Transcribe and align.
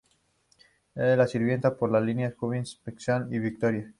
Es 0.95 1.29
servida 1.31 1.77
por 1.77 1.91
las 1.91 2.01
líneas 2.01 2.33
Jubilee, 2.35 2.63
Piccadilly 2.83 3.35
y 3.35 3.39
Victoria. 3.39 3.89